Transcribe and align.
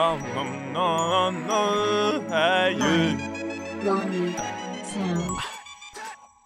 Non, 0.00 0.16
non, 0.34 0.46
non, 0.72 1.32
non, 1.46 2.32
aïe. 2.32 3.18
Lonely 3.84 4.32
Sound. 4.90 5.36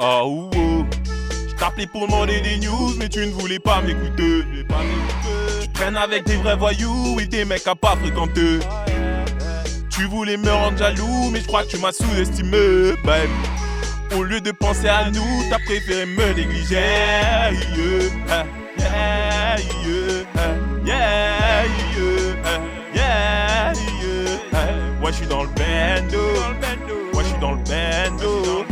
Oh, 0.00 0.50
oh. 0.56 0.84
Je 1.48 1.54
t'appelais 1.54 1.86
pour 1.86 2.08
demander 2.08 2.40
des 2.40 2.56
news, 2.58 2.94
mais 2.98 3.08
tu 3.08 3.20
ne 3.20 3.30
voulais 3.30 3.60
pas 3.60 3.80
m'écouter. 3.80 4.42
Tu 5.60 5.68
traînes 5.68 5.96
avec 5.96 6.24
des 6.24 6.34
vrais 6.34 6.56
voyous 6.56 7.20
et 7.20 7.26
des 7.26 7.44
mecs 7.44 7.64
à 7.68 7.76
pas 7.76 7.94
fréquenter. 7.94 8.58
Tu 9.88 10.06
voulais 10.06 10.36
me 10.36 10.50
rendre 10.50 10.76
jaloux, 10.76 11.30
mais 11.30 11.38
je 11.40 11.46
crois 11.46 11.62
que 11.62 11.68
tu 11.68 11.78
m'as 11.78 11.92
sous-estimé, 11.92 12.94
babe. 13.04 13.30
Au 14.16 14.24
lieu 14.24 14.40
de 14.40 14.50
penser 14.50 14.88
à 14.88 15.12
nous, 15.12 15.44
t'as 15.48 15.60
préféré 15.60 16.06
me 16.06 16.32
négliger. 16.32 16.74
Yeah, 16.74 17.52
yeah, 18.80 19.56
yeah, 19.86 20.23
bando. 25.94 26.18
Ouais, 27.14 27.22
je 27.22 27.28
suis 27.28 27.38
dans 27.40 27.52
le 27.52 27.58
bando. 27.58 28.64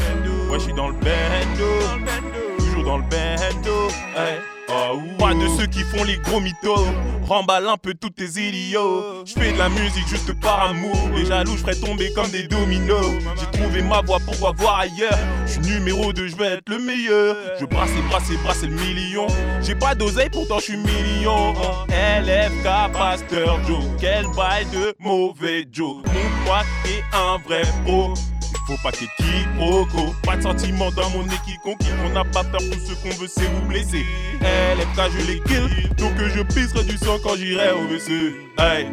Ouais, 0.50 0.58
je 0.58 0.64
suis 0.64 0.72
dans 0.72 0.88
le 0.88 0.94
bando. 0.94 2.56
Toujours 2.58 2.84
dans 2.84 2.96
le 2.98 3.04
bando. 3.04 3.88
Hey. 4.16 4.38
Oh, 4.74 4.98
Pas 5.18 5.34
de 5.34 5.46
ceux 5.58 5.66
qui 5.66 5.80
font 5.80 6.02
les 6.04 6.16
gros 6.18 6.40
mythos. 6.40 6.86
Remballe 7.24 7.68
un 7.68 7.76
peu 7.76 7.92
tous 7.94 8.10
tes 8.10 8.40
idiots. 8.40 9.22
Je 9.26 9.32
fais 9.34 9.52
de 9.52 9.58
la 9.58 9.68
musique 9.68 10.06
juste 10.08 10.32
par 10.40 10.70
amour. 10.70 10.96
Les 11.14 11.26
jaloux, 11.26 11.52
je 11.56 11.62
ferais 11.62 11.74
tomber 11.74 12.10
comme 12.14 12.30
des 12.30 12.44
dominos. 12.44 13.12
J'ai 13.38 13.58
trouvé 13.58 13.82
ma 13.82 14.00
voix, 14.00 14.18
pourquoi 14.24 14.52
voir 14.56 14.80
ailleurs? 14.80 15.18
Je 15.46 15.52
suis 15.52 15.60
numéro 15.60 16.12
2, 16.12 16.28
je 16.28 16.36
vais 16.36 16.46
être 16.54 16.68
le 16.68 16.78
meilleur. 16.78 17.36
Je 17.60 17.66
brasse 17.66 17.90
et 17.90 18.08
brasse 18.08 18.30
et 18.30 18.36
brasse 18.38 18.62
le 18.62 18.68
million. 18.70 19.26
J'ai 19.60 19.74
pas 19.74 19.94
d'oseille, 19.94 20.30
pourtant 20.30 20.58
je 20.58 20.64
suis 20.64 20.76
million. 20.76 21.52
LFK, 21.90 22.92
Pasteur 22.92 23.58
Joe. 23.66 23.84
Quel 24.00 24.26
bail 24.34 24.64
de 24.72 24.94
mauvais 25.00 25.66
Joe. 25.70 26.02
Poids 26.44 26.62
est 26.84 27.02
un 27.16 27.38
vrai 27.38 27.62
pro. 27.84 28.14
Il 28.52 28.76
faut 28.76 28.82
pas 28.82 28.92
qu'il 28.92 29.08
quiproquo. 29.18 30.14
Pas 30.22 30.36
de 30.36 30.42
sentiment 30.42 30.90
dans 30.92 31.10
mon 31.10 31.24
équipe 31.24 31.60
conquis. 31.62 31.88
On 32.04 32.10
n'a 32.10 32.24
pas 32.24 32.44
peur, 32.44 32.60
tout 32.60 32.78
ce 32.78 32.94
qu'on 32.94 33.14
veut 33.20 33.28
c'est 33.28 33.46
vous 33.46 33.66
blesser. 33.68 34.04
LFK, 34.40 35.10
je 35.18 35.26
les 35.26 35.40
kill. 35.40 35.88
Donc 35.96 36.12
je 36.18 36.42
pisserai 36.42 36.84
du 36.84 36.96
sang 36.96 37.18
quand 37.22 37.36
j'irai 37.36 37.70
au 37.72 37.86
WC. 37.86 38.34
Hey, 38.58 38.88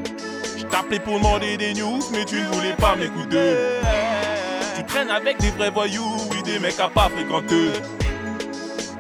je 0.58 0.64
t'appelais 0.64 1.00
pour 1.00 1.18
demander 1.18 1.58
des 1.58 1.74
news, 1.74 2.00
mais 2.12 2.26
tu 2.26 2.42
ne 2.42 2.48
voulais 2.48 2.74
pas 2.74 2.96
m'écouter. 2.96 3.56
Tu 4.76 4.86
traînes 4.86 5.10
avec 5.10 5.40
des 5.40 5.52
vrais 5.52 5.72
voyous, 5.72 6.18
oui, 6.32 6.42
des 6.44 6.60
mecs 6.60 6.80
à 6.80 6.90
pas 6.90 7.10
fréquenter. 7.10 7.72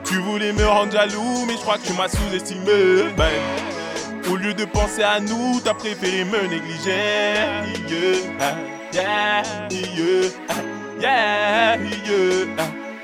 Tu 0.03 0.17
voulais 0.19 0.53
me 0.53 0.65
rendre 0.65 0.91
jaloux, 0.91 1.45
mais 1.47 1.53
je 1.53 1.59
crois 1.61 1.77
que 1.77 1.85
tu 1.85 1.93
m'as 1.93 2.09
sous-estimé. 2.09 3.13
Au 4.31 4.35
lieu 4.35 4.53
de 4.53 4.65
penser 4.65 5.03
à 5.03 5.19
nous, 5.19 5.59
t'as 5.63 5.73
préféré 5.73 6.23
me 6.23 6.47
négliger. 6.47 7.35
Yeah, 8.91 9.43
yeah, 9.71 10.57
yeah, 10.99 11.77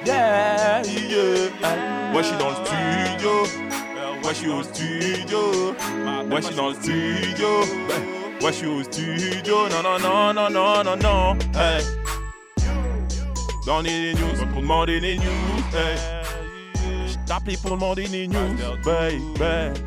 yeah, 0.05 0.81
yeah. 0.85 1.75
Moi, 2.11 2.21
je 2.21 2.27
suis 2.27 2.37
dans 2.37 2.49
le 2.49 2.55
studio. 2.65 3.31
Moi, 4.21 4.33
je 4.33 4.37
suis 4.37 4.49
au 4.49 4.63
studio. 4.63 5.75
Moi, 6.27 6.39
je 6.39 6.45
suis 6.45 6.55
dans 6.55 6.69
le 6.69 6.75
studio. 6.75 7.47
Moi, 8.41 8.51
je 8.51 8.55
suis 8.55 8.67
au 8.67 8.83
studio. 8.83 9.55
Non, 9.69 9.81
non, 9.83 9.99
non, 9.99 10.33
non, 10.33 10.49
non, 10.49 10.83
non, 10.83 10.97
non. 10.97 11.37
Donner 13.65 14.13
des 14.13 14.13
news 14.13 14.45
pour 14.51 14.61
demander 14.61 14.99
des 14.99 15.17
news. 15.17 15.63
Hey. 15.73 15.97
Je 17.07 17.17
t'appelais 17.27 17.57
pour 17.57 17.71
demander 17.71 18.07
des 18.07 18.27
news, 18.27 18.55
baby. 18.83 19.79